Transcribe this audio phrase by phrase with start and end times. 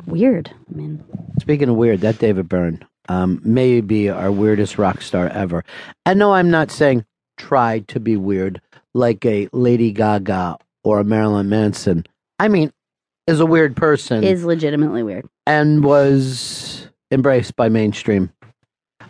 [0.06, 0.50] weird.
[0.70, 1.02] I mean,
[1.40, 5.64] speaking of weird, that David Byrne um, may be our weirdest rock star ever.
[6.06, 7.04] And no, I'm not saying
[7.36, 8.60] try to be weird
[8.92, 12.04] like a Lady Gaga or a Marilyn Manson
[12.38, 12.72] I mean,
[13.26, 15.26] is a weird person is legitimately weird.
[15.46, 18.32] and was embraced by mainstream,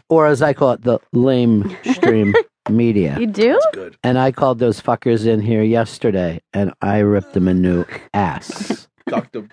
[0.08, 2.34] or as I call it, the lame stream
[2.70, 3.18] media.
[3.18, 3.58] You do?
[3.72, 3.96] Good.
[4.04, 8.88] And I called those fuckers in here yesterday, and I ripped them a new ass.
[9.08, 9.50] Cocked them.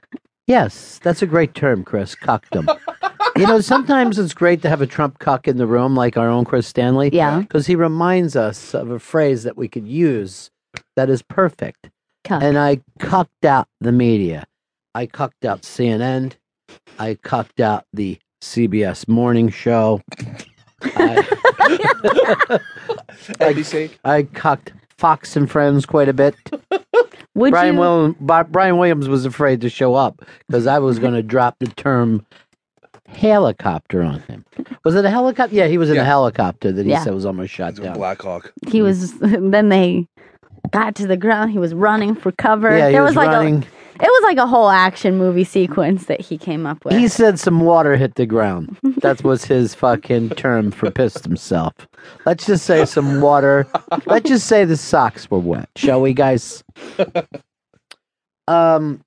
[0.48, 2.14] Yes, that's a great term, Chris.
[2.16, 2.68] Cucked them.
[3.38, 6.28] you know, sometimes it's great to have a Trump cuck in the room, like our
[6.30, 7.10] own Chris Stanley.
[7.14, 7.40] Yeah.
[7.40, 10.52] Because he reminds us of a phrase that we could use
[10.96, 11.90] that is perfect.
[12.32, 12.44] Cuck.
[12.44, 14.46] And I cucked out the media.
[14.96, 16.32] I cucked out CNN.
[16.98, 20.00] I cucked out the CBS morning show.
[20.82, 21.28] I,
[23.40, 23.92] NBC.
[24.06, 26.36] I cucked Fox and Friends quite a bit.
[27.36, 27.80] Would Brian, you?
[27.82, 31.58] Will, Bi- Brian Williams was afraid to show up because I was going to drop
[31.60, 32.26] the term
[33.08, 34.46] helicopter on him.
[34.86, 35.54] Was it a helicopter?
[35.56, 36.04] Yeah, he was in Yeah.
[36.04, 37.04] a helicopter that he Yeah.
[37.04, 37.96] said was almost shot He's down.
[37.98, 38.54] Black Hawk.
[38.68, 39.14] he was.
[39.20, 40.08] Then they
[40.72, 41.52] got to the ground.
[41.52, 42.76] He was running for cover.
[42.76, 43.64] Yeah, he there was, was, like running.
[43.64, 44.04] a.
[44.04, 46.96] It was like a whole action movie sequence that he came up with.
[46.96, 48.76] He said some water hit the ground.
[49.02, 51.74] That was his fucking term for pissed himself.
[52.26, 53.68] Let's just say some water.
[54.08, 56.64] Let's just say the socks were wet, shall we, guys?
[58.48, 59.02] Um,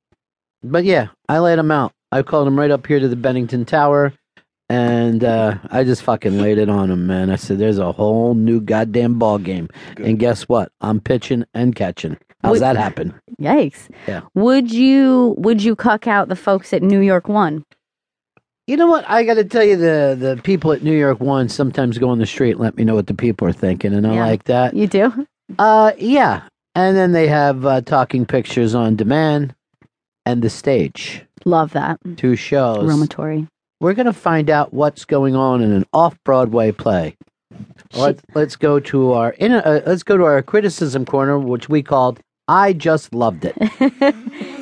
[0.62, 1.92] but yeah, I laid him out.
[2.12, 4.12] I called him right up here to the Bennington Tower,
[4.68, 7.30] and uh, I just fucking laid it on him, man.
[7.30, 10.06] I said, "There's a whole new goddamn ball game," Good.
[10.06, 10.72] and guess what?
[10.80, 12.16] I'm pitching and catching.
[12.42, 13.14] How's Would- that happen?
[13.40, 13.88] Yikes!
[14.06, 14.22] Yeah.
[14.34, 15.34] Would you?
[15.38, 17.64] Would you cuck out the folks at New York One?
[18.66, 19.04] You know what?
[19.08, 22.18] I got to tell you, the the people at New York One sometimes go on
[22.18, 24.26] the street and let me know what the people are thinking, and I Yeah.
[24.26, 24.74] like that.
[24.74, 25.26] You do?
[25.58, 26.42] Uh, yeah.
[26.74, 29.54] And then they have uh, talking pictures on demand
[30.26, 31.22] and the stage.
[31.44, 32.00] Love that.
[32.16, 32.84] Two shows.
[32.88, 33.46] Roma Torre.
[33.80, 37.16] We're going to find out what's going on in an off Broadway play.
[37.92, 41.82] Let, let's go to our in, uh, let's go to our criticism corner, which we
[41.82, 43.56] called "I just loved it."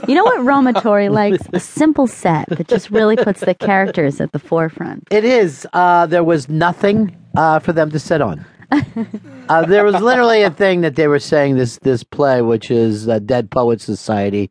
[0.09, 1.47] You know what Roma Torre likes?
[1.53, 5.05] A simple set that just really puts the characters at the forefront.
[5.13, 5.65] It is.
[5.73, 8.45] Uh, there was nothing uh, for them to sit on.
[9.49, 13.09] Uh, there was literally a thing that they were saying this this play, which is
[13.09, 14.49] uh, Dead Poets Society,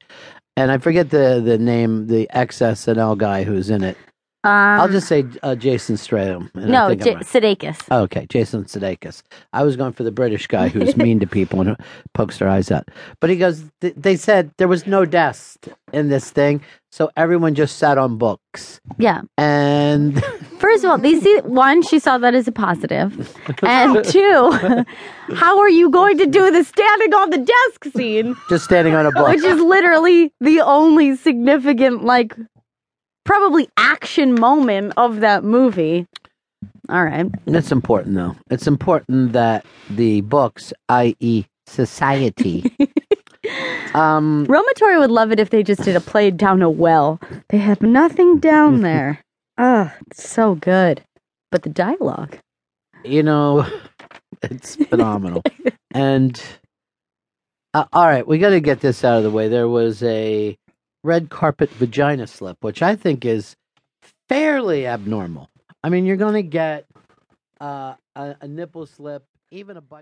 [0.55, 3.97] and I forget the the name, the ex SNL guy who's in it.
[4.43, 6.49] Um, I'll just say uh, Jason Stratham.
[6.55, 7.23] no, J- right.
[7.23, 7.77] Sudeikis.
[7.91, 9.21] Oh, okay, Jason Sudeikis.
[9.53, 11.75] I was going for the British guy who's mean to people and
[12.15, 12.89] pokes their eyes out.
[13.19, 17.53] But he goes, th- they said there was no desk in this thing, so everyone
[17.53, 18.81] just sat on books.
[18.97, 19.21] Yeah.
[19.37, 20.23] And
[20.59, 24.85] First of all, they see one, she saw that as a positive, and two,
[25.35, 29.05] how are you going to do the standing on the desk scene, just standing on
[29.05, 29.27] a book.
[29.27, 32.35] which is literally the only significant, like,
[33.23, 36.07] probably action moment of that movie.
[36.89, 37.27] All right.
[37.47, 38.35] It's important, though.
[38.49, 42.75] It's important that the books, i.e., society,
[43.93, 47.19] um, Roma Torre would love it if they just did a play down a well.
[47.49, 49.23] They have nothing down there.
[49.57, 51.03] Oh, it's so good.
[51.51, 52.37] But the dialogue.
[53.05, 53.65] you know,
[54.41, 55.43] it's phenomenal.
[55.91, 56.41] and
[57.73, 59.47] uh, all right, we got to get this out of the way.
[59.47, 60.57] There was a
[61.03, 63.55] red carpet vagina slip, which I think is
[64.29, 65.49] fairly abnormal.
[65.83, 66.85] I mean, you're going to get
[67.59, 69.99] uh, a, a nipple slip, even a butt.